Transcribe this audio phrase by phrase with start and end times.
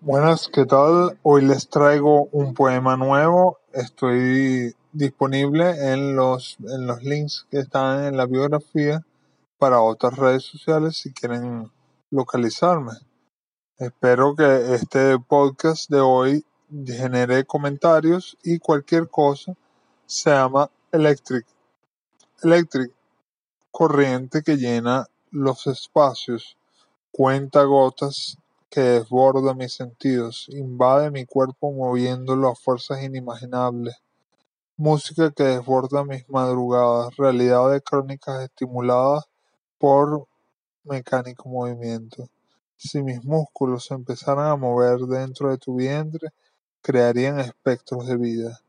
[0.00, 1.18] Buenas, ¿qué tal?
[1.24, 3.58] Hoy les traigo un poema nuevo.
[3.72, 9.04] Estoy disponible en los, en los links que están en la biografía
[9.58, 11.72] para otras redes sociales si quieren
[12.12, 12.92] localizarme.
[13.76, 16.44] Espero que este podcast de hoy
[16.86, 19.56] genere comentarios y cualquier cosa.
[20.06, 21.44] Se llama Electric.
[22.44, 22.92] Electric,
[23.72, 26.56] corriente que llena los espacios,
[27.10, 28.38] cuenta gotas
[28.70, 33.96] que desborda mis sentidos, invade mi cuerpo moviéndolo a fuerzas inimaginables.
[34.76, 39.24] Música que desborda mis madrugadas, realidad de crónicas estimuladas
[39.78, 40.26] por
[40.84, 42.28] mecánico movimiento.
[42.76, 46.28] Si mis músculos empezaran a mover dentro de tu vientre,
[46.82, 48.60] crearían espectros de vida.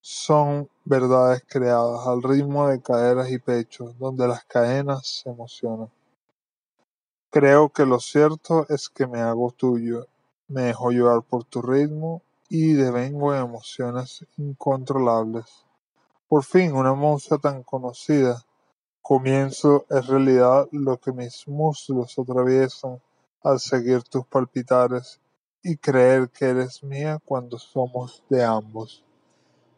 [0.00, 5.88] Son verdades creadas al ritmo de caderas y pechos, donde las cadenas se emocionan.
[7.34, 10.06] Creo que lo cierto es que me hago tuyo,
[10.48, 15.46] me dejo llevar por tu ritmo y devengo en emociones incontrolables.
[16.28, 18.44] Por fin, una música tan conocida.
[19.00, 23.00] Comienzo es realidad lo que mis muslos atraviesan
[23.42, 25.18] al seguir tus palpitares
[25.62, 29.02] y creer que eres mía cuando somos de ambos.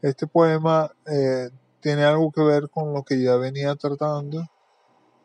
[0.00, 1.50] Este poema eh,
[1.82, 4.48] tiene algo que ver con lo que ya venía tratando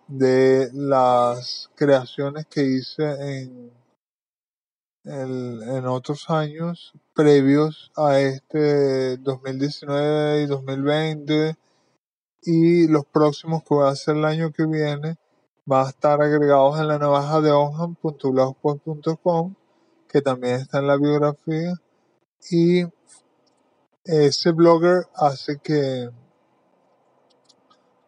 [0.07, 3.71] de las creaciones que hice en,
[5.03, 11.55] en otros años previos a este 2019 y 2020
[12.43, 15.17] y los próximos que voy a hacer el año que viene
[15.69, 19.55] va a estar agregados en la navaja de Onham.blogspot.com
[20.07, 21.73] que también está en la biografía.
[22.49, 22.85] Y
[24.05, 26.09] ese blogger hace que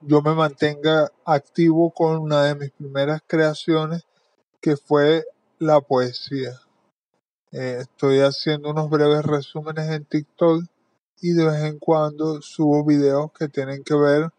[0.01, 4.03] yo me mantenga activo con una de mis primeras creaciones
[4.61, 5.25] que fue
[5.57, 6.59] la poesía.
[7.51, 10.63] Eh, estoy haciendo unos breves resúmenes en TikTok
[11.21, 14.29] y de vez en cuando subo videos que tienen que ver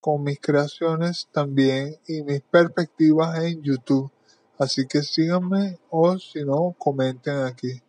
[0.00, 4.10] con mis creaciones también y mis perspectivas en YouTube.
[4.58, 7.82] Así que síganme o si no, comenten aquí.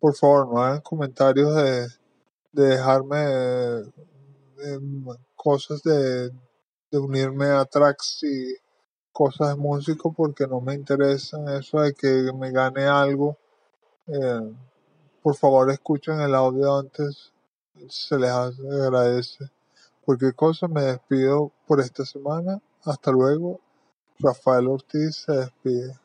[0.00, 1.88] Por favor, no hagan comentarios de,
[2.52, 3.16] de dejarme
[4.58, 4.78] eh,
[5.36, 6.30] cosas de
[6.92, 8.54] de unirme a tracks y
[9.12, 13.38] cosas de músico porque no me interesan eso de que me gane algo.
[14.06, 14.54] Eh,
[15.22, 17.32] por favor escuchen el audio antes,
[17.88, 19.50] se les agradece.
[20.04, 22.60] Cualquier cosa me despido por esta semana.
[22.84, 23.60] Hasta luego.
[24.18, 25.98] Rafael Ortiz se despide.